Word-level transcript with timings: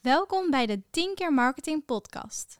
Welkom 0.00 0.50
bij 0.50 0.66
de 0.66 0.82
10 0.90 1.14
keer 1.14 1.32
marketing 1.32 1.84
podcast. 1.84 2.58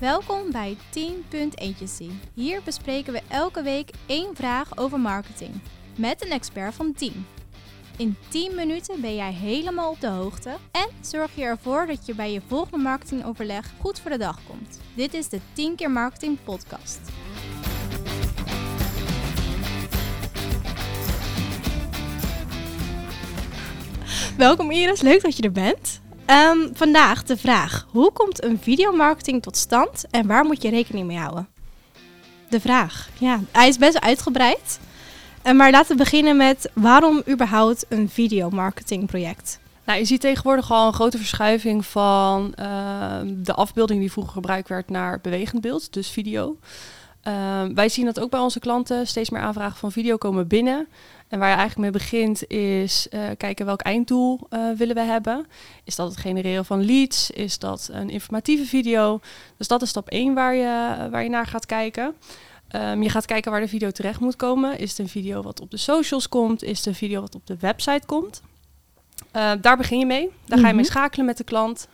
Welkom 0.00 0.50
bij 0.50 0.76
10 0.90 1.24
Agency. 1.54 2.10
Hier 2.34 2.62
bespreken 2.64 3.12
we 3.12 3.20
elke 3.28 3.62
week 3.62 3.90
één 4.06 4.36
vraag 4.36 4.78
over 4.78 5.00
marketing 5.00 5.50
met 5.98 6.24
een 6.24 6.30
expert 6.30 6.74
van 6.74 6.92
10. 6.92 7.26
In 7.96 8.16
10 8.28 8.54
minuten 8.54 9.00
ben 9.00 9.14
jij 9.14 9.32
helemaal 9.32 9.90
op 9.90 10.00
de 10.00 10.08
hoogte 10.08 10.56
en 10.72 10.88
zorg 11.00 11.36
je 11.36 11.42
ervoor 11.42 11.86
dat 11.86 12.06
je 12.06 12.14
bij 12.14 12.32
je 12.32 12.40
volgende 12.46 12.78
marketingoverleg 12.84 13.72
goed 13.80 14.00
voor 14.00 14.10
de 14.10 14.18
dag 14.18 14.38
komt. 14.48 14.80
Dit 14.94 15.14
is 15.14 15.28
de 15.28 15.40
10 15.52 15.76
keer 15.76 15.90
marketing 15.90 16.38
podcast. 16.44 17.00
Welkom 24.36 24.70
Iris, 24.70 25.00
leuk 25.00 25.22
dat 25.22 25.36
je 25.36 25.42
er 25.42 25.52
bent. 25.52 26.00
Ehm, 26.24 26.58
vandaag 26.72 27.22
de 27.22 27.36
vraag: 27.36 27.86
hoe 27.90 28.12
komt 28.12 28.44
een 28.44 28.58
videomarketing 28.58 29.42
tot 29.42 29.56
stand 29.56 30.04
en 30.10 30.26
waar 30.26 30.44
moet 30.44 30.62
je 30.62 30.70
rekening 30.70 31.06
mee 31.06 31.16
houden? 31.16 31.48
De 32.48 32.60
vraag, 32.60 33.08
ja, 33.18 33.40
hij 33.52 33.68
is 33.68 33.78
best 33.78 34.00
uitgebreid. 34.00 34.80
Uh, 35.44 35.52
maar 35.52 35.70
laten 35.70 35.96
we 35.96 36.02
beginnen 36.02 36.36
met 36.36 36.70
waarom 36.72 37.22
überhaupt 37.28 37.86
een 37.88 38.08
videomarketingproject? 38.08 39.60
Nou, 39.84 39.98
je 39.98 40.04
ziet 40.04 40.20
tegenwoordig 40.20 40.70
al 40.70 40.86
een 40.86 40.92
grote 40.92 41.18
verschuiving 41.18 41.86
van 41.86 42.54
ehm, 42.54 43.34
de 43.36 43.54
afbeelding 43.54 44.00
die 44.00 44.12
vroeger 44.12 44.32
gebruikt 44.32 44.68
werd 44.68 44.90
naar 44.90 45.20
bewegend 45.20 45.60
beeld, 45.60 45.92
dus 45.92 46.10
video. 46.10 46.56
Ehm, 47.22 47.74
wij 47.74 47.88
zien 47.88 48.04
dat 48.04 48.20
ook 48.20 48.30
bij 48.30 48.40
onze 48.40 48.60
klanten 48.60 49.06
steeds 49.06 49.30
meer 49.30 49.40
aanvragen 49.40 49.78
van 49.78 49.92
video 49.92 50.16
komen 50.16 50.46
binnen. 50.46 50.88
En 51.28 51.38
waar 51.38 51.48
je 51.50 51.56
eigenlijk 51.56 51.90
mee 51.90 52.00
begint 52.00 52.46
is 52.50 53.06
uh, 53.10 53.20
kijken 53.36 53.66
welk 53.66 53.80
einddoel 53.80 54.40
uh, 54.50 54.76
willen 54.76 54.94
we 54.94 55.00
hebben. 55.00 55.46
Is 55.84 55.96
dat 55.96 56.08
het 56.08 56.16
genereren 56.16 56.64
van 56.64 56.84
leads? 56.84 57.30
Is 57.30 57.58
dat 57.58 57.88
een 57.92 58.10
informatieve 58.10 58.64
video? 58.64 59.20
Dus 59.56 59.68
dat 59.68 59.82
is 59.82 59.88
stap 59.88 60.08
1 60.08 60.34
waar 60.34 60.54
je, 60.54 61.08
waar 61.10 61.22
je 61.22 61.28
naar 61.28 61.46
gaat 61.46 61.66
kijken. 61.66 62.14
Um, 62.70 63.02
je 63.02 63.08
gaat 63.08 63.26
kijken 63.26 63.50
waar 63.50 63.60
de 63.60 63.68
video 63.68 63.90
terecht 63.90 64.20
moet 64.20 64.36
komen. 64.36 64.78
Is 64.78 64.90
het 64.90 64.98
een 64.98 65.08
video 65.08 65.42
wat 65.42 65.60
op 65.60 65.70
de 65.70 65.76
socials 65.76 66.28
komt? 66.28 66.62
Is 66.62 66.78
het 66.78 66.86
een 66.86 66.94
video 66.94 67.20
wat 67.20 67.34
op 67.34 67.46
de 67.46 67.56
website 67.60 68.06
komt? 68.06 68.42
Uh, 69.36 69.52
daar 69.60 69.76
begin 69.76 69.98
je 69.98 70.06
mee. 70.06 70.22
Daar 70.22 70.28
mm 70.28 70.46
-hmm. 70.48 70.58
ga 70.58 70.68
je 70.68 70.74
mee 70.74 70.84
mhm. 70.84 70.92
schakelen 70.92 71.26
met 71.26 71.36
de 71.36 71.44
klant. 71.44 71.88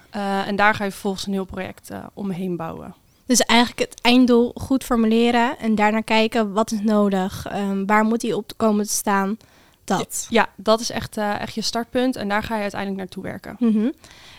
en 0.47 0.57
daar 0.57 0.75
ga 0.75 0.85
je 0.85 0.91
vervolgens 0.91 1.27
een 1.27 1.33
heel 1.33 1.45
project 1.45 1.91
omheen 2.15 2.57
bouwen. 2.57 2.95
Dus 3.33 3.41
eigenlijk 3.41 3.81
het 3.91 4.01
einddoel 4.01 4.53
goed 4.55 4.85
formuleren 4.85 5.59
en 5.59 5.75
daarna 5.75 6.01
kijken 6.01 6.53
wat 6.53 6.73
is 6.73 6.81
nodig, 6.81 7.47
um, 7.55 7.87
waar 7.87 8.05
moet 8.05 8.21
die 8.21 8.37
op 8.37 8.53
komen 8.57 8.87
te 8.87 8.93
staan. 8.93 9.37
Dat. 9.85 10.27
Ja, 10.31 10.49
dat 10.57 10.81
is 10.81 10.91
echt, 10.91 11.17
uh, 11.17 11.41
echt 11.41 11.55
je 11.55 11.61
startpunt 11.61 12.17
en 12.17 12.29
daar 12.29 12.43
ga 12.43 12.55
je 12.55 12.61
uiteindelijk 12.61 13.01
naartoe 13.01 13.23
werken. 13.23 13.57
Mm 13.59 13.73
-hmm. 13.73 13.93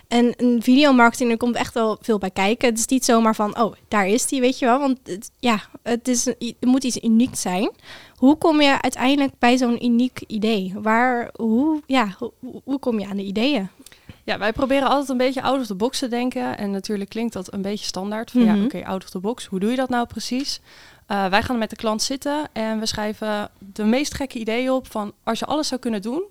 En 0.07 0.33
een 0.37 0.63
videomarketing, 0.63 1.31
er 1.31 1.37
komt 1.37 1.55
echt 1.55 1.73
wel 1.73 1.97
veel 2.01 2.17
bij 2.17 2.31
kijken. 2.31 2.69
Het 2.69 2.79
is 2.79 2.85
niet 2.85 3.05
zomaar 3.05 3.35
van, 3.35 3.59
oh, 3.59 3.73
daar 3.87 4.07
is 4.07 4.25
die, 4.25 4.41
weet 4.41 4.59
je 4.59 4.65
wel. 4.65 4.79
Want 4.79 4.99
het, 5.03 5.31
ja, 5.39 5.61
het, 5.83 6.07
is, 6.07 6.25
het 6.25 6.55
moet 6.59 6.83
iets 6.83 7.03
uniek 7.03 7.35
zijn. 7.35 7.71
Hoe 8.15 8.35
kom 8.35 8.61
je 8.61 8.81
uiteindelijk 8.81 9.33
bij 9.39 9.57
zo'n 9.57 9.85
uniek 9.85 10.23
idee? 10.27 10.73
Waar, 10.75 11.29
hoe, 11.35 11.81
ja, 11.85 12.15
hoe, 12.17 12.61
hoe 12.63 12.79
kom 12.79 12.99
je 12.99 13.07
aan 13.07 13.17
de 13.17 13.23
ideeën? 13.23 13.69
Ja, 14.23 14.37
wij 14.37 14.53
proberen 14.53 14.87
altijd 14.87 15.09
een 15.09 15.17
beetje 15.17 15.41
out 15.41 15.59
of 15.59 15.65
the 15.65 15.75
box 15.75 15.99
te 15.99 16.07
denken. 16.07 16.57
En 16.57 16.71
natuurlijk 16.71 17.09
klinkt 17.09 17.33
dat 17.33 17.53
een 17.53 17.61
beetje 17.61 17.85
standaard. 17.85 18.31
Van 18.31 18.41
mm 18.41 18.47
-hmm. 18.47 18.57
ja, 18.57 18.65
oké, 18.65 18.75
okay, 18.77 18.89
out 18.89 19.03
of 19.03 19.09
the 19.09 19.19
box. 19.19 19.45
Hoe 19.45 19.59
doe 19.59 19.69
je 19.69 19.75
dat 19.75 19.89
nou 19.89 20.07
precies? 20.07 20.61
Uh, 21.07 21.25
wij 21.25 21.43
gaan 21.43 21.57
met 21.57 21.69
de 21.69 21.75
klant 21.75 22.01
zitten 22.01 22.47
en 22.53 22.79
we 22.79 22.85
schrijven 22.85 23.49
de 23.57 23.83
meest 23.83 24.13
gekke 24.13 24.39
ideeën 24.39 24.71
op 24.71 24.91
van 24.91 25.13
als 25.23 25.39
je 25.39 25.45
alles 25.45 25.67
zou 25.67 25.81
kunnen 25.81 26.01
doen, 26.01 26.23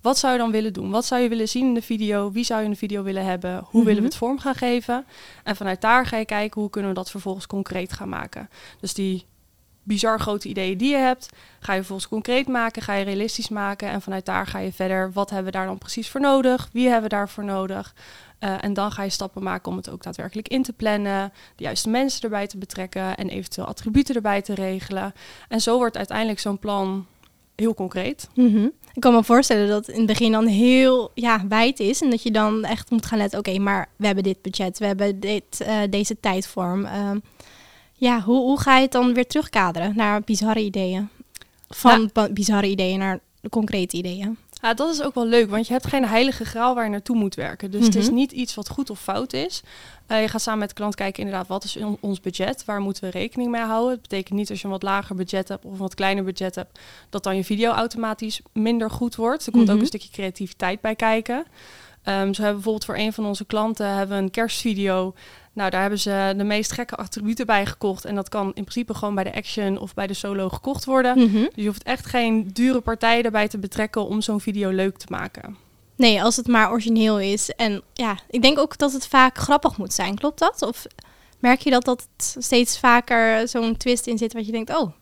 wat 0.00 0.18
zou 0.18 0.32
je 0.32 0.38
dan 0.38 0.50
willen 0.50 0.72
doen? 0.72 0.90
Wat 0.90 1.04
zou 1.04 1.22
je 1.22 1.28
willen 1.28 1.48
zien 1.48 1.66
in 1.66 1.74
de 1.74 1.82
video? 1.82 2.32
Wie 2.32 2.44
zou 2.44 2.58
je 2.58 2.64
in 2.64 2.72
de 2.72 2.78
video 2.78 3.02
willen 3.02 3.24
hebben? 3.24 3.50
Hoe 3.50 3.60
mm 3.60 3.68
-hmm. 3.70 3.84
willen 3.84 4.02
we 4.02 4.08
het 4.08 4.16
vorm 4.16 4.38
gaan 4.38 4.54
geven? 4.54 5.04
En 5.44 5.56
vanuit 5.56 5.80
daar 5.80 6.06
ga 6.06 6.16
je 6.16 6.24
kijken 6.24 6.60
hoe 6.60 6.70
kunnen 6.70 6.90
we 6.90 6.96
dat 6.96 7.10
vervolgens 7.10 7.46
concreet 7.46 7.92
gaan 7.92 8.08
maken. 8.08 8.48
Dus 8.80 8.94
die 8.94 9.26
bizar 9.82 10.20
grote 10.20 10.48
ideeën 10.48 10.78
die 10.78 10.90
je 10.90 10.96
hebt, 10.96 11.28
ga 11.60 11.72
je 11.72 11.78
vervolgens 11.78 12.08
concreet 12.08 12.48
maken, 12.48 12.82
ga 12.82 12.94
je 12.94 13.04
realistisch 13.04 13.48
maken 13.48 13.88
en 13.88 14.02
vanuit 14.02 14.26
daar 14.26 14.46
ga 14.46 14.58
je 14.58 14.72
verder. 14.72 15.12
Wat 15.12 15.30
hebben 15.30 15.52
we 15.52 15.58
daar 15.58 15.66
dan 15.66 15.78
precies 15.78 16.08
voor 16.08 16.20
nodig? 16.20 16.68
Wie 16.72 16.84
hebben 16.84 17.10
we 17.10 17.16
daarvoor 17.16 17.44
nodig? 17.44 17.94
Uh, 18.40 18.64
en 18.64 18.74
dan 18.74 18.92
ga 18.92 19.02
je 19.02 19.10
stappen 19.10 19.42
maken 19.42 19.70
om 19.70 19.76
het 19.76 19.90
ook 19.90 20.02
daadwerkelijk 20.02 20.48
in 20.48 20.62
te 20.62 20.72
plannen, 20.72 21.32
de 21.56 21.64
juiste 21.64 21.88
mensen 21.88 22.22
erbij 22.22 22.46
te 22.46 22.58
betrekken 22.58 23.16
en 23.16 23.28
eventueel 23.28 23.66
attributen 23.66 24.14
erbij 24.14 24.42
te 24.42 24.54
regelen. 24.54 25.14
En 25.48 25.60
zo 25.60 25.76
wordt 25.76 25.96
uiteindelijk 25.96 26.38
zo'n 26.40 26.58
plan 26.58 27.06
heel 27.56 27.74
concreet. 27.74 28.28
-hmm. 28.34 28.72
Ik 28.94 29.00
kan 29.00 29.14
me 29.14 29.24
voorstellen 29.24 29.68
dat 29.68 29.88
in 29.88 29.96
het 29.96 30.06
begin 30.06 30.32
dan 30.32 30.46
heel 30.46 31.10
ja, 31.14 31.46
wijd 31.48 31.80
is 31.80 32.02
en 32.02 32.10
dat 32.10 32.22
je 32.22 32.30
dan 32.30 32.64
echt 32.64 32.90
moet 32.90 33.06
gaan 33.06 33.18
letten, 33.18 33.38
oké, 33.38 33.58
maar 33.58 33.88
we 33.96 34.06
hebben 34.06 34.24
dit 34.24 34.42
budget, 34.42 34.78
we 34.78 34.86
hebben 34.86 35.20
dit, 35.20 35.60
uh, 35.62 35.78
deze 35.90 36.20
tijdvorm. 36.20 36.84
Uh, 36.84 37.10
ja, 38.02 38.20
hoe, 38.20 38.40
hoe 38.40 38.60
ga 38.60 38.76
je 38.76 38.82
het 38.82 38.92
dan 38.92 39.14
weer 39.14 39.26
terugkaderen 39.26 39.96
naar 39.96 40.20
bizarre 40.20 40.60
ideeën? 40.60 41.08
Van 41.68 42.10
ja. 42.14 42.28
bizarre 42.28 42.68
ideeën 42.68 42.98
naar 42.98 43.20
de 43.40 43.48
concrete 43.48 43.96
ideeën. 43.96 44.38
Ja, 44.62 44.74
dat 44.74 44.94
is 44.94 45.02
ook 45.02 45.14
wel 45.14 45.26
leuk, 45.26 45.50
want 45.50 45.66
je 45.66 45.72
hebt 45.72 45.86
geen 45.86 46.04
heilige 46.04 46.44
graal 46.44 46.74
waar 46.74 46.84
je 46.84 46.90
naartoe 46.90 47.16
moet 47.16 47.34
werken. 47.34 47.70
Dus 47.70 47.80
mm 47.80 47.86
-hmm. 47.86 47.94
het 47.94 48.02
is 48.02 48.10
niet 48.10 48.32
iets 48.32 48.54
wat 48.54 48.68
goed 48.68 48.90
of 48.90 49.00
fout 49.00 49.32
is. 49.32 49.62
Uh, 50.08 50.20
je 50.20 50.28
gaat 50.28 50.42
samen 50.42 50.60
met 50.60 50.68
de 50.68 50.74
klant 50.74 50.94
kijken 50.94 51.22
inderdaad, 51.22 51.48
wat 51.48 51.64
is 51.64 51.78
ons 52.00 52.20
budget? 52.20 52.64
Waar 52.64 52.80
moeten 52.80 53.04
we 53.04 53.10
rekening 53.10 53.50
mee 53.50 53.62
houden? 53.62 53.92
Het 53.92 54.02
betekent 54.02 54.38
niet 54.38 54.50
als 54.50 54.58
je 54.58 54.64
een 54.64 54.70
wat 54.70 54.82
lager 54.82 55.16
budget 55.16 55.48
hebt 55.48 55.64
of 55.64 55.72
een 55.72 55.78
wat 55.78 55.94
kleiner 55.94 56.24
budget 56.24 56.54
hebt, 56.54 56.78
dat 57.10 57.22
dan 57.22 57.36
je 57.36 57.44
video 57.44 57.70
automatisch 57.70 58.40
minder 58.52 58.90
goed 58.90 59.16
wordt. 59.16 59.46
Er 59.46 59.52
komt 59.52 59.62
mm 59.62 59.68
-hmm. 59.68 59.76
ook 59.76 59.82
een 59.82 59.88
stukje 59.88 60.10
creativiteit 60.10 60.80
bij 60.80 60.94
kijken. 60.94 61.36
Um, 61.36 61.44
zo 62.04 62.14
hebben 62.14 62.34
we 62.34 62.52
bijvoorbeeld 62.52 62.84
voor 62.84 62.96
een 62.96 63.12
van 63.12 63.26
onze 63.26 63.44
klanten 63.44 63.88
hebben 63.88 64.16
we 64.16 64.22
een 64.22 64.30
kerstvideo 64.30 65.14
nou, 65.52 65.70
daar 65.70 65.80
hebben 65.80 65.98
ze 65.98 66.34
de 66.36 66.44
meest 66.44 66.72
gekke 66.72 66.96
attributen 66.96 67.46
bij 67.46 67.66
gekocht. 67.66 68.04
En 68.04 68.14
dat 68.14 68.28
kan 68.28 68.46
in 68.46 68.64
principe 68.64 68.94
gewoon 68.94 69.14
bij 69.14 69.24
de 69.24 69.34
action 69.34 69.78
of 69.78 69.94
bij 69.94 70.06
de 70.06 70.14
solo 70.14 70.48
gekocht 70.48 70.84
worden. 70.84 71.18
Mm 71.18 71.28
-hmm. 71.28 71.42
Dus 71.42 71.50
je 71.54 71.66
hoeft 71.66 71.82
echt 71.82 72.06
geen 72.06 72.50
dure 72.52 72.80
partijen 72.80 73.24
erbij 73.24 73.48
te 73.48 73.58
betrekken 73.58 74.06
om 74.06 74.20
zo'n 74.20 74.40
video 74.40 74.70
leuk 74.70 74.98
te 74.98 75.06
maken. 75.08 75.56
Nee, 75.96 76.22
als 76.22 76.36
het 76.36 76.46
maar 76.46 76.70
origineel 76.70 77.20
is. 77.20 77.50
En 77.50 77.82
ja, 77.92 78.18
ik 78.30 78.42
denk 78.42 78.58
ook 78.58 78.78
dat 78.78 78.92
het 78.92 79.06
vaak 79.06 79.38
grappig 79.38 79.76
moet 79.76 79.92
zijn. 79.92 80.18
Klopt 80.18 80.38
dat? 80.38 80.62
Of 80.62 80.86
merk 81.38 81.60
je 81.60 81.70
dat 81.70 81.84
dat 81.84 82.06
steeds 82.16 82.78
vaker 82.78 83.48
zo'n 83.48 83.76
twist 83.76 84.06
in 84.06 84.18
zit 84.18 84.32
wat 84.32 84.46
je 84.46 84.52
denkt, 84.52 84.76
oh, 84.76 84.92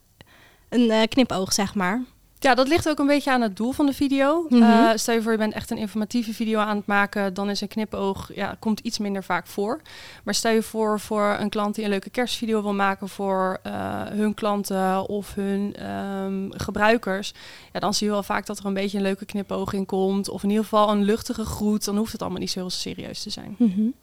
een 0.68 0.80
uh, 0.80 1.02
knipoog 1.08 1.52
zeg 1.52 1.74
maar. 1.74 2.02
Ja, 2.42 2.54
dat 2.54 2.68
ligt 2.68 2.88
ook 2.88 2.98
een 2.98 3.06
beetje 3.06 3.30
aan 3.30 3.40
het 3.40 3.56
doel 3.56 3.72
van 3.72 3.86
de 3.86 3.92
video. 3.92 4.46
Mm 4.48 4.62
-hmm. 4.62 4.70
uh, 4.70 4.90
stel 4.94 5.14
je 5.14 5.22
voor, 5.22 5.32
je 5.32 5.38
bent 5.38 5.52
echt 5.52 5.70
een 5.70 5.78
informatieve 5.78 6.34
video 6.34 6.58
aan 6.58 6.76
het 6.76 6.86
maken, 6.86 7.34
dan 7.34 7.50
is 7.50 7.60
een 7.60 7.68
knipoog, 7.68 8.30
ja, 8.34 8.56
komt 8.58 8.80
iets 8.80 8.98
minder 8.98 9.24
vaak 9.24 9.46
voor. 9.46 9.80
Maar 10.24 10.34
stel 10.34 10.52
je 10.52 10.62
voor, 10.62 11.00
voor 11.00 11.36
een 11.38 11.48
klant 11.48 11.74
die 11.74 11.84
een 11.84 11.90
leuke 11.90 12.10
kerstvideo 12.10 12.62
wil 12.62 12.74
maken 12.74 13.08
voor 13.08 13.58
uh, 13.66 13.72
hun 14.06 14.34
klanten 14.34 15.08
of 15.08 15.34
hun 15.34 15.90
um, 15.90 16.52
gebruikers, 16.56 17.34
ja, 17.72 17.80
dan 17.80 17.94
zie 17.94 18.06
je 18.06 18.12
wel 18.12 18.22
vaak 18.22 18.46
dat 18.46 18.58
er 18.58 18.66
een 18.66 18.74
beetje 18.74 18.96
een 18.96 19.04
leuke 19.04 19.24
knipoog 19.24 19.72
in 19.72 19.86
komt. 19.86 20.28
Of 20.28 20.42
in 20.42 20.48
ieder 20.48 20.64
geval 20.64 20.90
een 20.90 21.02
luchtige 21.02 21.44
groet, 21.44 21.84
dan 21.84 21.96
hoeft 21.96 22.12
het 22.12 22.22
allemaal 22.22 22.40
niet 22.40 22.50
zo 22.50 22.58
heel 22.58 22.70
serieus 22.70 23.22
te 23.22 23.30
zijn. 23.30 23.54
Mm 23.58 23.72
-hmm. 23.74 23.94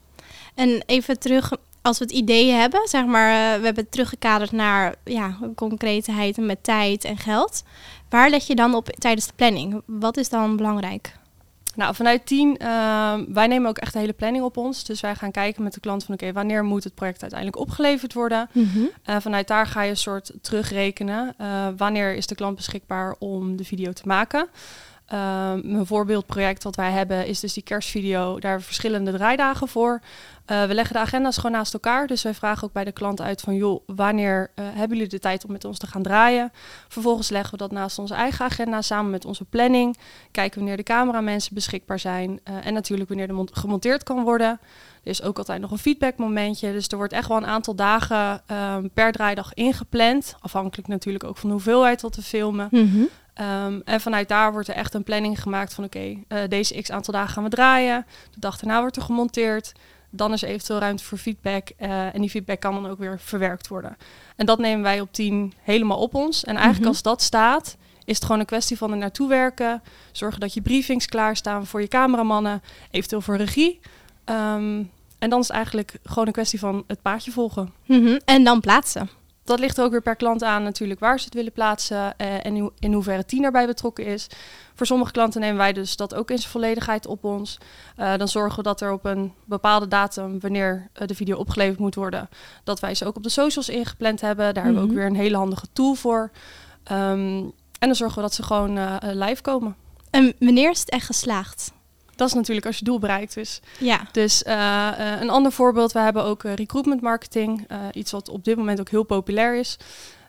En 0.55 0.83
even 0.85 1.19
terug 1.19 1.51
als 1.87 1.97
we 1.97 2.05
het 2.05 2.13
idee 2.13 2.51
hebben, 2.51 2.87
zeg 2.87 3.05
maar, 3.05 3.29
uh, 3.29 3.59
we 3.59 3.65
hebben 3.65 3.83
het 3.83 3.91
teruggekaderd 3.91 4.51
naar 4.51 4.95
ja, 5.03 5.37
concreetheid 5.55 6.37
met 6.37 6.63
tijd 6.63 7.03
en 7.03 7.17
geld. 7.17 7.63
Waar 8.09 8.29
let 8.29 8.47
je 8.47 8.55
dan 8.55 8.73
op 8.73 8.89
tijdens 8.89 9.27
de 9.27 9.33
planning? 9.35 9.81
Wat 9.85 10.17
is 10.17 10.29
dan 10.29 10.55
belangrijk? 10.55 11.15
Nou, 11.75 11.95
vanuit 11.95 12.25
10, 12.25 12.57
uh, 12.61 13.13
wij 13.27 13.47
nemen 13.47 13.69
ook 13.69 13.77
echt 13.77 13.93
de 13.93 13.99
hele 13.99 14.13
planning 14.13 14.43
op 14.43 14.57
ons. 14.57 14.83
Dus 14.83 15.01
wij 15.01 15.15
gaan 15.15 15.31
kijken 15.31 15.63
met 15.63 15.73
de 15.73 15.79
klant 15.79 16.03
van 16.03 16.13
oké, 16.13 16.23
okay, 16.23 16.35
wanneer 16.35 16.63
moet 16.63 16.83
het 16.83 16.95
project 16.95 17.21
uiteindelijk 17.21 17.61
opgeleverd 17.61 18.13
worden? 18.13 18.49
Mm 18.51 18.69
-hmm. 18.73 18.89
uh, 19.05 19.15
vanuit 19.19 19.47
daar 19.47 19.67
ga 19.67 19.81
je 19.81 19.89
een 19.89 19.97
soort 19.97 20.31
terugrekenen. 20.41 21.35
Uh, 21.41 21.67
wanneer 21.77 22.15
is 22.15 22.27
de 22.27 22.35
klant 22.35 22.55
beschikbaar 22.55 23.15
om 23.19 23.55
de 23.55 23.63
video 23.63 23.91
te 23.93 24.03
maken? 24.05 24.47
Um, 25.13 25.19
een 25.75 25.85
voorbeeldproject 25.85 26.63
wat 26.63 26.75
wij 26.75 26.91
hebben 26.91 27.25
is 27.25 27.39
dus 27.39 27.53
die 27.53 27.63
kerstvideo. 27.63 28.23
Daar 28.23 28.41
hebben 28.41 28.59
we 28.59 28.65
verschillende 28.65 29.11
draaidagen 29.11 29.67
voor. 29.67 30.01
Uh, 30.51 30.63
we 30.63 30.73
leggen 30.73 30.95
de 30.95 31.01
agenda's 31.01 31.35
gewoon 31.35 31.51
naast 31.51 31.73
elkaar. 31.73 32.07
Dus 32.07 32.23
wij 32.23 32.33
vragen 32.33 32.63
ook 32.63 32.73
bij 32.73 32.83
de 32.83 32.91
klant 32.91 33.21
uit 33.21 33.41
van... 33.41 33.55
joh, 33.55 33.83
wanneer 33.85 34.51
uh, 34.55 34.65
hebben 34.73 34.97
jullie 34.97 35.11
de 35.11 35.19
tijd 35.19 35.45
om 35.45 35.51
met 35.51 35.65
ons 35.65 35.77
te 35.77 35.87
gaan 35.87 36.01
draaien? 36.01 36.51
Vervolgens 36.87 37.29
leggen 37.29 37.51
we 37.51 37.57
dat 37.57 37.71
naast 37.71 37.99
onze 37.99 38.13
eigen 38.13 38.45
agenda 38.45 38.81
samen 38.81 39.11
met 39.11 39.25
onze 39.25 39.45
planning. 39.45 39.97
Kijken 40.31 40.59
wanneer 40.59 40.77
de 40.77 40.83
cameramensen 40.83 41.53
beschikbaar 41.53 41.99
zijn. 41.99 42.29
Uh, 42.29 42.65
en 42.65 42.73
natuurlijk 42.73 43.09
wanneer 43.09 43.29
er 43.29 43.47
gemonteerd 43.51 44.03
kan 44.03 44.23
worden. 44.23 44.59
Er 45.03 45.11
is 45.11 45.21
ook 45.21 45.37
altijd 45.37 45.61
nog 45.61 45.71
een 45.71 45.77
feedbackmomentje. 45.77 46.71
Dus 46.71 46.87
er 46.87 46.97
wordt 46.97 47.13
echt 47.13 47.27
wel 47.27 47.37
een 47.37 47.45
aantal 47.45 47.75
dagen 47.75 48.41
um, 48.51 48.89
per 48.93 49.11
draaidag 49.11 49.53
ingepland. 49.53 50.35
Afhankelijk 50.39 50.87
natuurlijk 50.87 51.23
ook 51.23 51.37
van 51.37 51.49
de 51.49 51.55
hoeveelheid 51.55 52.01
wat 52.01 52.15
we 52.15 52.21
filmen. 52.21 52.67
-hmm. 52.71 53.09
Um, 53.41 53.81
en 53.85 54.01
vanuit 54.01 54.27
daar 54.27 54.51
wordt 54.51 54.67
er 54.67 54.75
echt 54.75 54.93
een 54.93 55.03
planning 55.03 55.41
gemaakt 55.41 55.73
van 55.73 55.83
oké, 55.83 55.97
okay, 55.97 56.43
uh, 56.43 56.49
deze 56.49 56.81
x 56.81 56.91
aantal 56.91 57.13
dagen 57.13 57.33
gaan 57.33 57.43
we 57.43 57.49
draaien. 57.49 58.05
De 58.31 58.39
dag 58.39 58.57
daarna 58.57 58.79
wordt 58.79 58.95
er 58.95 59.01
gemonteerd. 59.01 59.71
Dan 60.09 60.33
is 60.33 60.41
er 60.41 60.49
eventueel 60.49 60.79
ruimte 60.79 61.03
voor 61.03 61.17
feedback. 61.17 61.69
Uh, 61.79 62.15
en 62.15 62.21
die 62.21 62.29
feedback 62.29 62.59
kan 62.59 62.73
dan 62.73 62.87
ook 62.87 62.99
weer 62.99 63.19
verwerkt 63.19 63.67
worden. 63.67 63.97
En 64.35 64.45
dat 64.45 64.59
nemen 64.59 64.83
wij 64.83 65.01
op 65.01 65.13
10 65.13 65.53
helemaal 65.61 65.97
op 65.97 66.15
ons. 66.15 66.43
En 66.43 66.55
eigenlijk 66.55 66.77
mm 66.77 66.83
-hmm. 66.83 66.93
als 66.93 67.01
dat 67.01 67.21
staat, 67.21 67.77
is 68.05 68.15
het 68.15 68.25
gewoon 68.25 68.39
een 68.39 68.45
kwestie 68.45 68.77
van 68.77 68.91
er 68.91 68.97
naartoe 68.97 69.29
werken. 69.29 69.81
Zorgen 70.11 70.39
dat 70.39 70.53
je 70.53 70.61
briefings 70.61 71.05
klaarstaan 71.05 71.65
voor 71.65 71.81
je 71.81 71.87
cameramannen, 71.87 72.61
eventueel 72.91 73.21
voor 73.21 73.37
regie. 73.37 73.79
Ehm, 74.23 74.83
en 75.19 75.29
dan 75.29 75.39
is 75.39 75.47
het 75.47 75.55
eigenlijk 75.55 75.99
gewoon 76.03 76.27
een 76.27 76.33
kwestie 76.33 76.59
van 76.59 76.83
het 76.87 77.01
paadje 77.01 77.31
volgen. 77.31 77.73
Mhm. 77.85 78.19
En 78.25 78.43
dan 78.43 78.59
plaatsen. 78.59 79.09
Dat 79.47 79.59
ligt 79.59 79.81
ook 79.81 79.91
weer 79.91 80.01
per 80.01 80.15
klant 80.15 80.43
aan 80.43 80.63
natuurlijk 80.63 80.99
waar 80.99 81.19
ze 81.19 81.25
het 81.25 81.33
willen 81.33 81.51
plaatsen 81.51 82.17
eh, 82.17 82.45
en 82.45 82.55
in, 82.55 82.71
in 82.79 82.93
hoeverre 82.93 83.25
team 83.25 83.43
erbij 83.43 83.65
betrokken 83.65 84.05
is. 84.05 84.27
Voor 84.75 84.85
sommige 84.85 85.11
klanten 85.11 85.41
nemen 85.41 85.57
wij 85.57 85.73
dus 85.73 85.95
dat 85.95 86.15
ook 86.15 86.31
in 86.31 86.37
zijn 86.37 86.51
volledigheid 86.51 87.05
op 87.05 87.23
ons. 87.23 87.57
Uh, 87.97 88.17
dan 88.17 88.27
zorgen 88.27 88.57
we 88.57 88.63
dat 88.63 88.81
er 88.81 88.91
op 88.91 89.05
een 89.05 89.33
bepaalde 89.45 89.87
datum, 89.87 90.39
wanneer 90.39 90.89
uh, 91.01 91.07
de 91.07 91.15
video 91.15 91.37
opgeleverd 91.37 91.79
moet 91.79 91.95
worden, 91.95 92.29
dat 92.63 92.79
wij 92.79 92.95
ze 92.95 93.05
ook 93.05 93.15
op 93.15 93.23
de 93.23 93.29
socials 93.29 93.69
ingepland 93.69 94.21
hebben. 94.21 94.53
Daar 94.53 94.63
mm 94.63 94.69
-hmm. 94.69 94.77
hebben 94.77 94.83
we 94.83 94.89
ook 94.89 94.97
weer 94.97 95.19
een 95.19 95.25
hele 95.25 95.37
handige 95.37 95.67
tool 95.73 95.93
voor. 95.93 96.31
Um, 96.91 97.51
en 97.79 97.87
dan 97.87 97.95
zorgen 97.95 98.15
we 98.15 98.21
dat 98.21 98.33
ze 98.33 98.43
gewoon 98.43 98.99
live 99.01 99.41
komen. 99.41 99.75
En 100.09 100.33
wanneer 100.39 100.69
is 100.71 100.79
het 100.79 100.89
echt 100.89 101.05
geslaagd? 101.05 101.71
Dat 102.17 102.27
is 102.27 102.33
natuurlijk 102.33 102.65
als 102.65 102.77
je 102.77 102.85
doel 102.85 102.99
bereikt 102.99 103.37
is. 103.37 103.59
Ja. 103.79 104.07
Dus 104.11 104.43
uh, 104.43 104.53
uh, 104.53 105.21
een 105.21 105.29
ander 105.29 105.51
voorbeeld, 105.51 105.91
we 105.91 105.99
hebben 105.99 106.23
ook 106.23 106.43
recruitment 106.43 107.01
marketing. 107.01 107.67
iets 107.93 108.11
wat 108.11 108.29
op 108.29 108.43
dit 108.43 108.57
moment 108.57 108.79
ook 108.79 108.89
heel 108.89 109.03
populair 109.03 109.55
is. 109.55 109.77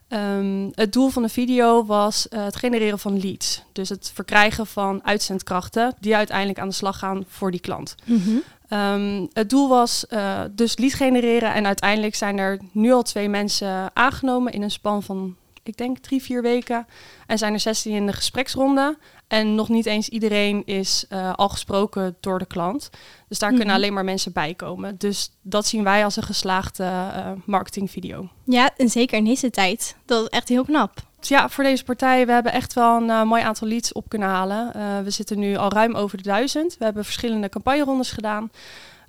Um, 0.08 0.70
het 0.74 0.92
doel 0.92 1.08
van 1.08 1.22
de 1.22 1.28
video 1.28 1.84
was 1.84 2.26
het 2.30 2.56
genereren 2.56 2.98
van 2.98 3.20
leads. 3.20 3.62
Dus 3.72 3.88
het 3.88 4.10
verkrijgen 4.14 4.66
van 4.66 5.04
uitzendkrachten 5.04 5.94
die 6.00 6.16
uiteindelijk 6.16 6.58
aan 6.58 6.68
de 6.68 6.74
slag 6.74 6.98
gaan 6.98 7.24
voor 7.28 7.50
die 7.50 7.60
klant. 7.60 7.94
-hmm. 8.04 8.42
um, 8.70 9.28
het 9.32 9.50
doel 9.50 9.68
was 9.68 10.06
dus 10.50 10.78
lead 10.78 10.94
genereren 10.94 11.54
en 11.54 11.66
uiteindelijk 11.66 12.14
zijn 12.14 12.38
er 12.38 12.60
nu 12.72 12.92
al 12.92 13.02
twee 13.02 13.28
mensen 13.28 13.90
aangenomen 13.92 14.52
in 14.52 14.62
een 14.62 14.70
span 14.70 15.02
van 15.02 15.36
ik 15.68 15.76
denk 15.76 15.98
drie, 15.98 16.22
vier 16.22 16.42
weken. 16.42 16.86
En 17.26 17.38
zijn 17.38 17.52
er 17.52 17.60
16 17.60 17.92
in 17.92 18.06
de 18.06 18.12
gespreksronde. 18.12 18.98
En 19.28 19.54
nog 19.54 19.68
niet 19.68 19.86
eens 19.86 20.08
iedereen 20.08 20.62
is 20.66 21.04
uh, 21.12 21.32
al 21.34 21.48
gesproken 21.48 22.16
door 22.20 22.38
de 22.38 22.46
klant. 22.46 22.90
Dus 23.28 23.38
daar 23.38 23.50
mm 23.50 23.56
-hmm. 23.56 23.64
kunnen 23.64 23.74
alleen 23.74 23.92
maar 23.94 24.04
mensen 24.04 24.32
bij 24.32 24.54
komen. 24.54 24.96
Dus 24.98 25.30
dat 25.42 25.66
zien 25.66 25.84
wij 25.84 26.04
als 26.04 26.16
een 26.16 26.22
geslaagde 26.22 26.84
uh, 26.84 27.30
marketingvideo. 27.44 28.28
Ja, 28.44 28.70
en 28.76 28.88
zeker 28.88 29.18
in 29.18 29.24
deze 29.24 29.50
tijd. 29.50 29.96
Dat 30.04 30.22
is 30.22 30.28
echt 30.28 30.48
heel 30.48 30.64
knap. 30.64 31.06
Ja, 31.20 31.48
voor 31.48 31.64
deze 31.64 31.84
partij, 31.84 32.26
we 32.26 32.32
hebben 32.32 32.52
echt 32.52 32.72
wel 32.72 32.96
een 32.96 33.08
uh, 33.08 33.22
mooi 33.22 33.42
aantal 33.42 33.68
leads 33.68 33.92
op 33.92 34.08
kunnen 34.08 34.28
halen. 34.28 34.72
we 35.04 35.10
zitten 35.10 35.38
nu 35.38 35.56
al 35.56 35.72
ruim 35.72 35.94
over 35.94 36.16
de 36.16 36.22
duizend. 36.22 36.76
We 36.78 36.84
hebben 36.84 37.04
verschillende 37.04 37.48
campagnerondes 37.48 38.10
gedaan. 38.10 38.50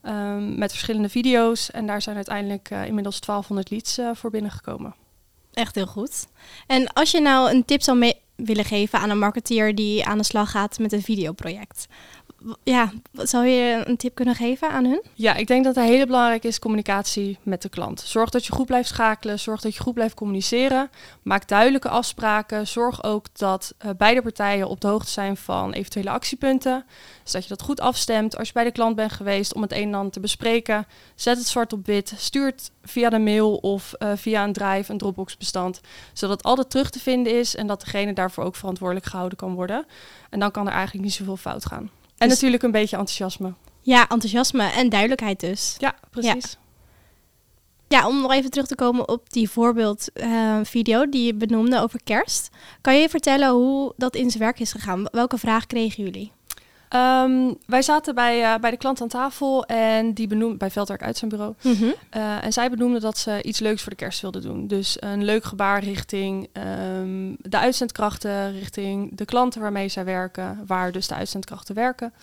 Um, 0.03 0.57
met 0.57 0.71
verschillende 0.71 1.09
video's. 1.09 1.71
En 1.71 1.85
daar 1.87 2.01
zijn 2.01 2.15
uiteindelijk 2.15 2.69
inmiddels 2.69 3.19
1200 3.19 3.69
leads 3.69 4.17
voor 4.19 4.29
binnengekomen. 4.29 4.95
Echt 5.53 5.75
heel 5.75 5.87
goed. 5.87 6.27
En 6.67 6.93
als 6.93 7.11
je 7.11 7.21
nou 7.21 7.51
een 7.51 7.65
tip 7.65 7.81
zou 7.81 7.97
mee 7.97 8.21
willen 8.45 8.65
geven 8.65 8.99
aan 8.99 9.09
een 9.09 9.19
marketeer 9.19 9.75
die 9.75 10.05
aan 10.05 10.17
de 10.17 10.23
slag 10.23 10.51
gaat 10.51 10.79
met 10.79 10.91
een 10.91 11.01
videoproject. 11.01 11.87
Ja, 12.63 12.91
zou 13.13 13.45
je 13.45 13.83
een 13.85 13.97
tip 13.97 14.15
kunnen 14.15 14.35
geven 14.35 14.69
aan 14.69 14.85
hun? 14.85 15.03
Ja, 15.13 15.35
ik 15.35 15.47
denk 15.47 15.63
dat 15.63 15.75
het 15.75 15.85
hele 15.85 16.05
belangrijk 16.05 16.43
is 16.43 16.59
communicatie 16.59 17.37
met 17.43 17.61
de 17.61 17.69
klant. 17.69 17.99
Zorg 17.99 18.29
dat 18.29 18.45
je 18.45 18.51
goed 18.51 18.65
blijft 18.65 18.89
schakelen, 18.89 19.39
zorg 19.39 19.61
dat 19.61 19.75
je 19.75 19.81
goed 19.81 19.93
blijft 19.93 20.13
communiceren. 20.13 20.89
Maak 21.21 21.47
duidelijke 21.47 21.89
afspraken. 21.89 22.67
Zorg 22.67 23.03
ook 23.03 23.25
dat 23.33 23.73
uh, 23.85 23.91
beide 23.97 24.21
partijen 24.21 24.67
op 24.67 24.81
de 24.81 24.87
hoogte 24.87 25.11
zijn 25.11 25.37
van 25.37 25.71
eventuele 25.71 26.09
actiepunten. 26.09 26.85
Dus 27.23 27.31
dat 27.31 27.43
je 27.43 27.49
dat 27.49 27.61
goed 27.61 27.79
afstemt. 27.79 28.37
Als 28.37 28.47
je 28.47 28.53
bij 28.53 28.63
de 28.63 28.71
klant 28.71 28.95
bent 28.95 29.11
geweest 29.11 29.53
om 29.53 29.61
het 29.61 29.71
een 29.71 29.87
en 29.87 29.93
ander 29.93 30.11
te 30.11 30.19
bespreken, 30.19 30.87
zet 31.15 31.37
het 31.37 31.47
zwart 31.47 31.73
op 31.73 31.85
wit. 31.85 32.13
Stuur 32.17 32.45
het 32.45 32.71
via 32.83 33.09
de 33.09 33.19
mail 33.19 33.55
of 33.55 33.93
uh, 33.99 34.11
via 34.15 34.43
een 34.43 34.53
drive, 34.53 34.91
een 34.91 34.97
Dropbox 34.97 35.37
bestand. 35.37 35.81
Zodat 36.13 36.37
het 36.37 36.45
altijd 36.45 36.69
terug 36.69 36.89
te 36.89 36.99
vinden 36.99 37.37
is 37.39 37.55
en 37.55 37.67
dat 37.67 37.79
degene 37.79 38.13
daarvoor 38.13 38.43
ook 38.43 38.55
verantwoordelijk 38.55 39.05
gehouden 39.05 39.37
kan 39.37 39.53
worden. 39.53 39.85
En 40.29 40.39
dan 40.39 40.51
kan 40.51 40.67
er 40.67 40.73
eigenlijk 40.73 41.03
niet 41.03 41.13
zoveel 41.13 41.37
fout 41.37 41.65
gaan. 41.65 41.89
En 42.19 42.27
dus 42.27 42.35
natuurlijk 42.35 42.63
een 42.63 42.71
beetje 42.71 42.97
enthousiasme. 42.97 43.53
Ja, 43.81 44.01
enthousiasme 44.07 44.63
en 44.63 44.89
duidelijkheid 44.89 45.39
dus. 45.39 45.75
Ja, 45.77 45.95
precies. 46.09 46.57
Ja, 47.87 47.99
ja 47.99 48.07
om 48.07 48.21
nog 48.21 48.31
even 48.31 48.49
terug 48.49 48.67
te 48.67 48.75
komen 48.75 49.07
op 49.07 49.31
die 49.31 49.49
voorbeeldvideo 49.49 51.01
uh, 51.01 51.11
die 51.11 51.25
je 51.25 51.33
benoemde 51.33 51.81
over 51.81 51.99
kerst. 52.03 52.49
Kan 52.81 52.99
je 52.99 53.09
vertellen 53.09 53.49
hoe 53.49 53.93
dat 53.97 54.15
in 54.15 54.29
zijn 54.29 54.43
werk 54.43 54.59
is 54.59 54.71
gegaan? 54.71 55.05
Welke 55.11 55.37
vraag 55.37 55.65
kregen 55.65 56.03
jullie? 56.03 56.31
Um, 56.95 57.57
wij 57.65 57.81
zaten 57.81 58.15
bij, 58.15 58.41
uh, 58.41 58.55
bij 58.57 58.71
de 58.71 58.77
klant 58.77 59.01
aan 59.01 59.07
tafel 59.07 59.65
en 59.65 60.13
die 60.13 60.27
benoemde 60.27 60.57
bij 60.57 60.71
Veldwerk 60.71 61.03
uit 61.03 61.17
zijn 61.17 61.31
bureau. 61.31 61.53
Mm 61.61 61.73
-hmm. 61.73 61.93
uh, 62.17 62.43
en 62.43 62.53
zij 62.53 62.69
benoemde 62.69 62.99
dat 62.99 63.17
ze 63.17 63.43
iets 63.43 63.59
leuks 63.59 63.81
voor 63.81 63.91
de 63.91 63.97
kerst 63.97 64.21
wilden 64.21 64.41
doen. 64.41 64.67
Dus 64.67 64.97
een 64.99 65.23
leuk 65.23 65.43
gebaar 65.43 65.83
richting 65.83 66.49
um, 66.97 67.37
de 67.41 67.57
uitzendkrachten, 67.57 68.51
richting 68.51 69.17
de 69.17 69.25
klanten 69.25 69.61
waarmee 69.61 69.87
zij 69.87 70.05
werken, 70.05 70.63
waar 70.67 70.91
dus 70.91 71.07
de 71.07 71.15
uitzendkrachten 71.15 71.75
werken. 71.75 72.13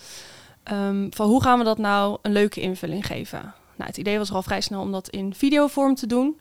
Um, 0.71 1.07
van 1.13 1.27
hoe 1.27 1.43
gaan 1.43 1.57
we 1.57 1.63
dat 1.63 1.77
nou 1.77 2.17
een 2.21 2.31
leuke 2.31 2.61
invulling 2.61 3.05
geven? 3.05 3.53
Nou, 3.75 3.89
het 3.89 3.97
idee 3.97 4.17
was 4.17 4.29
er 4.29 4.35
al 4.35 4.43
vrij 4.43 4.61
snel 4.61 4.81
om 4.81 4.91
dat 4.91 5.09
in 5.09 5.33
videovorm 5.33 5.95
te 5.95 6.07
doen. 6.07 6.39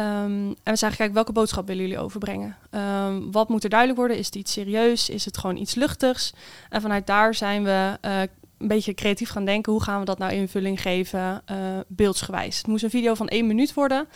Um, 0.00 0.48
en 0.62 0.72
we 0.72 0.76
zagen, 0.76 0.96
kijk, 0.96 1.12
welke 1.12 1.32
boodschap 1.32 1.66
willen 1.66 1.82
jullie 1.82 1.98
overbrengen? 1.98 2.56
Um, 2.70 3.32
wat 3.32 3.48
moet 3.48 3.64
er 3.64 3.70
duidelijk 3.70 3.98
worden? 3.98 4.18
Is 4.18 4.26
het 4.26 4.34
iets 4.34 4.52
serieus? 4.52 5.08
Is 5.08 5.24
het 5.24 5.38
gewoon 5.38 5.56
iets 5.56 5.74
luchtigs? 5.74 6.32
En 6.68 6.80
vanuit 6.80 7.06
daar 7.06 7.34
zijn 7.34 7.64
we 7.64 7.98
uh, 8.04 8.20
een 8.58 8.68
beetje 8.68 8.94
creatief 8.94 9.28
gaan 9.28 9.44
denken. 9.44 9.72
Hoe 9.72 9.82
gaan 9.82 9.98
we 9.98 10.04
dat 10.04 10.18
nou 10.18 10.32
invulling 10.32 10.80
geven, 10.80 11.42
uh, 11.50 11.56
beeldsgewijs? 11.86 12.56
Het 12.56 12.66
moest 12.66 12.84
een 12.84 12.90
video 12.90 13.14
van 13.14 13.28
één 13.28 13.46
minuut 13.46 13.74
worden. 13.74 14.08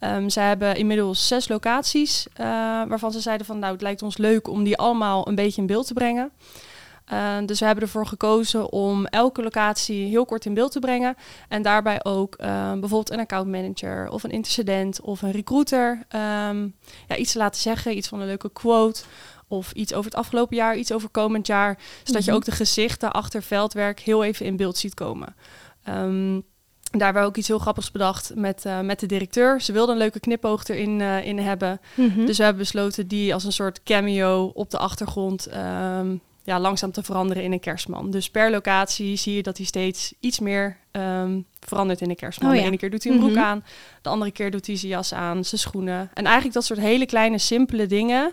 Um, 0.00 0.30
ze 0.30 0.40
hebben 0.40 0.76
inmiddels 0.76 1.26
zes 1.26 1.48
locaties 1.48 2.26
uh, 2.26 2.46
waarvan 2.88 3.12
ze 3.12 3.20
zeiden 3.20 3.46
van... 3.46 3.58
nou, 3.58 3.72
het 3.72 3.82
lijkt 3.82 4.02
ons 4.02 4.16
leuk 4.16 4.48
om 4.48 4.64
die 4.64 4.76
allemaal 4.76 5.28
een 5.28 5.34
beetje 5.34 5.60
in 5.60 5.66
beeld 5.66 5.86
te 5.86 5.94
brengen. 5.94 6.30
Uh, 7.12 7.36
dus 7.46 7.58
we 7.58 7.66
hebben 7.66 7.84
ervoor 7.84 8.06
gekozen 8.06 8.72
om 8.72 9.06
elke 9.06 9.42
locatie 9.42 10.06
heel 10.06 10.24
kort 10.24 10.44
in 10.44 10.54
beeld 10.54 10.72
te 10.72 10.78
brengen. 10.78 11.14
En 11.48 11.62
daarbij 11.62 12.04
ook 12.04 12.36
uh, 12.40 12.46
bijvoorbeeld 12.70 13.10
een 13.10 13.20
accountmanager 13.20 14.08
of 14.08 14.22
een 14.22 14.30
intercedent 14.30 15.00
of 15.00 15.22
een 15.22 15.30
recruiter 15.30 15.90
um, 15.90 16.74
ja, 17.08 17.16
iets 17.16 17.32
te 17.32 17.38
laten 17.38 17.60
zeggen. 17.60 17.96
Iets 17.96 18.08
van 18.08 18.20
een 18.20 18.26
leuke 18.26 18.50
quote 18.52 19.02
of 19.48 19.72
iets 19.72 19.92
over 19.92 20.10
het 20.10 20.18
afgelopen 20.18 20.56
jaar, 20.56 20.76
iets 20.76 20.92
over 20.92 21.08
komend 21.08 21.46
jaar. 21.46 21.78
Zodat 21.78 22.06
mm 22.06 22.14
-hmm. 22.14 22.24
je 22.24 22.32
ook 22.32 22.44
de 22.44 22.50
gezichten 22.50 23.12
achter 23.12 23.42
veldwerk 23.42 24.00
heel 24.00 24.24
even 24.24 24.46
in 24.46 24.56
beeld 24.56 24.76
ziet 24.78 24.94
komen. 24.94 25.34
Um, 25.88 26.44
daar 26.90 27.04
hebben 27.04 27.22
we 27.22 27.28
ook 27.28 27.36
iets 27.36 27.48
heel 27.48 27.58
grappigs 27.58 27.90
bedacht 27.90 28.32
met, 28.34 28.64
uh, 28.66 28.80
met 28.80 29.00
de 29.00 29.06
directeur. 29.06 29.60
Ze 29.60 29.72
wilde 29.72 29.92
een 29.92 29.98
leuke 29.98 30.20
knipoog 30.20 30.68
erin 30.68 31.00
uh, 31.00 31.26
in 31.26 31.38
hebben. 31.38 31.80
Mhm. 31.94 32.06
Mm 32.06 32.14
-hmm. 32.14 32.26
Dus 32.26 32.36
we 32.36 32.42
hebben 32.42 32.62
besloten 32.62 33.08
die 33.08 33.34
als 33.34 33.44
een 33.44 33.52
soort 33.52 33.82
cameo 33.82 34.50
op 34.54 34.70
de 34.70 34.78
achtergrond 34.78 35.48
um, 35.54 36.20
ja, 36.44 36.60
langzaam 36.60 36.92
te 36.92 37.02
veranderen 37.02 37.42
in 37.42 37.52
een 37.52 37.60
kerstman. 37.60 38.10
Dus 38.10 38.30
per 38.30 38.50
locatie 38.50 39.16
zie 39.16 39.34
je 39.34 39.42
dat 39.42 39.56
hij 39.56 39.66
steeds 39.66 40.14
iets 40.20 40.38
meer 40.40 40.76
um, 40.92 41.46
verandert 41.60 42.00
in 42.00 42.10
een 42.10 42.16
kerstman. 42.16 42.50
Oh, 42.50 42.54
ja. 42.56 42.60
De 42.62 42.66
ene 42.68 42.76
keer 42.78 42.90
doet 42.90 43.04
hij 43.04 43.12
een 43.12 43.18
broek 43.18 43.30
Mhm. 43.32 43.40
aan, 43.44 43.64
de 44.02 44.08
andere 44.08 44.30
keer 44.30 44.50
doet 44.50 44.66
hij 44.66 44.76
zijn 44.76 44.92
jas 44.92 45.14
aan, 45.14 45.44
zijn 45.44 45.60
schoenen. 45.60 46.10
En 46.14 46.24
eigenlijk 46.24 46.54
dat 46.54 46.64
soort 46.64 46.78
hele 46.80 47.06
kleine, 47.06 47.38
simpele 47.38 47.86
dingen... 47.86 48.32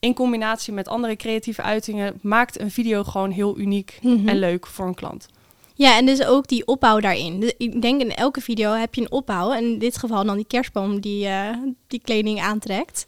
in 0.00 0.14
combinatie 0.14 0.72
met 0.72 0.88
andere 0.88 1.16
creatieve 1.16 1.62
uitingen... 1.62 2.18
maakt 2.22 2.60
een 2.60 2.70
video 2.70 3.04
gewoon 3.04 3.30
heel 3.30 3.58
uniek 3.58 3.98
Mhm. 4.02 4.28
en 4.28 4.38
leuk 4.38 4.66
voor 4.66 4.86
een 4.86 4.94
klant. 4.94 5.28
Ja, 5.74 5.96
en 5.96 6.06
dus 6.06 6.24
ook 6.24 6.48
die 6.48 6.66
opbouw 6.66 7.00
daarin. 7.00 7.40
Dus 7.40 7.52
ik 7.58 7.82
denk 7.82 8.00
in 8.00 8.14
elke 8.14 8.40
video 8.40 8.72
heb 8.72 8.94
je 8.94 9.00
een 9.00 9.10
opbouw. 9.12 9.52
En 9.52 9.64
in 9.64 9.78
dit 9.78 9.96
geval 9.96 10.24
dan 10.24 10.36
die 10.36 10.44
kerstboom 10.46 11.00
die 11.00 11.26
uh, 11.26 11.48
die 11.86 12.00
kleding 12.04 12.40
aantrekt. 12.40 13.06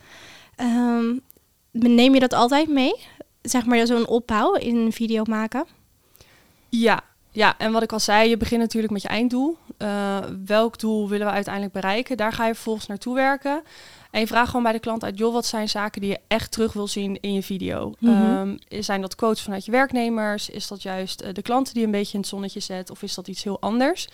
Um, 0.60 1.20
neem 1.70 2.14
je 2.14 2.20
dat 2.20 2.32
altijd 2.32 2.68
mee? 2.68 2.92
Zeg 3.42 3.66
maar 3.66 3.86
zo'n 3.86 4.06
opbouw 4.06 4.54
in 4.54 4.76
een 4.76 4.92
video 4.92 5.22
maken? 5.24 5.66
Ja, 6.68 7.02
ja, 7.30 7.58
en 7.58 7.72
wat 7.72 7.82
ik 7.82 7.92
al 7.92 8.00
zei, 8.00 8.28
je 8.28 8.36
begint 8.36 8.60
natuurlijk 8.60 8.92
met 8.92 9.02
je 9.02 9.08
einddoel. 9.08 9.56
Uh, 9.78 10.18
welk 10.46 10.78
doel 10.78 11.08
willen 11.08 11.26
we 11.26 11.32
uiteindelijk 11.32 11.74
bereiken? 11.74 12.16
Daar 12.16 12.32
ga 12.32 12.46
je 12.46 12.54
vervolgens 12.54 12.86
naartoe 12.86 13.14
werken. 13.14 13.62
En 14.10 14.20
je 14.20 14.26
vraagt 14.26 14.48
gewoon 14.48 14.62
bij 14.62 14.72
de 14.72 14.78
klant 14.78 15.04
uit, 15.04 15.18
joh, 15.18 15.32
wat 15.32 15.46
zijn 15.46 15.68
zaken 15.68 16.00
die 16.00 16.10
je 16.10 16.20
echt 16.28 16.52
terug 16.52 16.72
wil 16.72 16.88
zien 16.88 17.20
in 17.20 17.32
je 17.32 17.42
video? 17.42 17.92
Mhm. 17.98 18.22
Um, 18.22 18.58
zijn 18.68 19.00
dat 19.00 19.14
quotes 19.14 19.42
vanuit 19.42 19.64
je 19.64 19.70
werknemers? 19.70 20.50
Is 20.50 20.68
dat 20.68 20.82
juist 20.82 21.22
uh, 21.22 21.28
de 21.32 21.42
klanten 21.42 21.74
die 21.74 21.84
een 21.84 21.90
beetje 21.90 22.12
in 22.12 22.20
het 22.20 22.28
zonnetje 22.28 22.60
zet? 22.60 22.90
Of 22.90 23.02
is 23.02 23.14
dat 23.14 23.28
iets 23.28 23.42
heel 23.42 23.60
anders? 23.60 24.08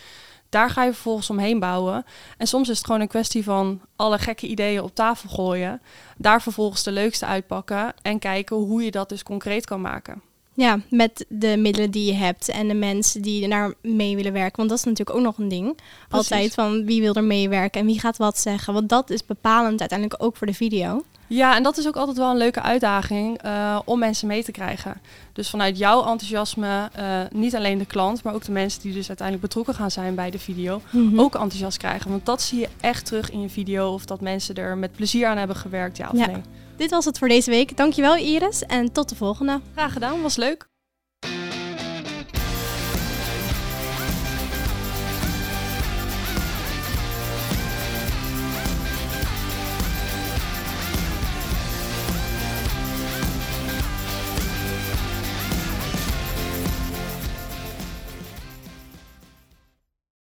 Daar 0.48 0.70
ga 0.70 0.84
je 0.84 0.92
vervolgens 0.92 1.30
omheen 1.30 1.58
bouwen. 1.58 2.04
En 2.36 2.46
soms 2.46 2.68
is 2.68 2.76
het 2.76 2.86
gewoon 2.86 3.00
een 3.00 3.08
kwestie 3.08 3.44
van 3.44 3.80
alle 3.96 4.18
gekke 4.18 4.46
ideeën 4.46 4.82
op 4.82 4.94
tafel 4.94 5.28
gooien. 5.28 5.80
Daar 6.16 6.42
vervolgens 6.42 6.82
de 6.82 6.92
leukste 6.92 7.26
uitpakken. 7.26 7.94
En 8.02 8.18
kijken 8.18 8.56
hoe 8.56 8.82
je 8.82 8.90
dat 8.90 9.08
dus 9.08 9.22
concreet 9.22 9.66
kan 9.66 9.80
maken. 9.80 10.22
Ja, 10.54 10.80
met 10.90 11.24
de 11.28 11.56
middelen 11.56 11.90
die 11.90 12.04
je 12.04 12.18
hebt 12.18 12.48
en 12.48 12.68
de 12.68 12.74
mensen 12.74 13.22
die 13.22 13.48
daar 13.48 13.74
mee 13.82 14.16
willen 14.16 14.32
werken. 14.32 14.56
Want 14.56 14.68
dat 14.68 14.78
is 14.78 14.84
natuurlijk 14.84 15.16
ook 15.16 15.24
nog 15.24 15.38
een 15.38 15.48
ding. 15.48 15.74
Precies. 16.08 16.30
Altijd 16.30 16.54
van 16.54 16.84
wie 16.84 17.00
wil 17.00 17.14
er 17.14 17.24
meewerken 17.24 17.80
en 17.80 17.86
wie 17.86 18.00
gaat 18.00 18.16
wat 18.16 18.38
zeggen. 18.38 18.74
Want 18.74 18.88
dat 18.88 19.10
is 19.10 19.26
bepalend 19.26 19.80
uiteindelijk 19.80 20.22
ook 20.22 20.36
voor 20.36 20.46
de 20.46 20.54
video. 20.54 21.02
Ja, 21.28 21.56
en 21.56 21.62
dat 21.62 21.76
is 21.78 21.86
ook 21.86 21.96
altijd 21.96 22.16
wel 22.16 22.30
een 22.30 22.36
leuke 22.36 22.62
uitdaging 22.62 23.44
uh, 23.44 23.78
om 23.84 23.98
mensen 23.98 24.26
mee 24.28 24.44
te 24.44 24.50
krijgen. 24.52 25.00
Dus 25.32 25.50
vanuit 25.50 25.78
jouw 25.78 25.98
enthousiasme, 26.06 26.90
uh, 26.98 27.20
niet 27.30 27.56
alleen 27.56 27.78
de 27.78 27.84
klant, 27.86 28.22
maar 28.22 28.34
ook 28.34 28.44
de 28.44 28.52
mensen 28.52 28.80
die 28.82 28.92
dus 28.92 29.08
uiteindelijk 29.08 29.46
betrokken 29.46 29.74
gaan 29.74 29.90
zijn 29.90 30.14
bij 30.14 30.30
de 30.30 30.38
video, 30.38 30.80
Mhm. 30.90 31.20
ook 31.20 31.34
enthousiast 31.34 31.76
krijgen. 31.78 32.10
Want 32.10 32.26
dat 32.26 32.42
zie 32.42 32.58
je 32.60 32.68
echt 32.80 33.06
terug 33.06 33.30
in 33.30 33.40
je 33.40 33.48
video 33.48 33.92
of 33.92 34.04
dat 34.04 34.20
mensen 34.20 34.54
er 34.54 34.76
met 34.78 34.92
plezier 34.92 35.26
aan 35.26 35.36
hebben 35.38 35.56
gewerkt, 35.56 35.96
ja 35.96 36.08
of 36.12 36.18
Ja. 36.18 36.26
nee. 36.26 36.40
Dit 36.76 36.90
was 36.90 37.04
het 37.04 37.18
voor 37.18 37.28
deze 37.28 37.50
week. 37.50 37.76
Dankjewel 37.76 38.16
Iris 38.16 38.62
en 38.66 38.92
tot 38.92 39.08
de 39.08 39.14
volgende. 39.14 39.60
Graag 39.74 39.92
gedaan, 39.92 40.22
was 40.22 40.36
leuk. 40.36 40.68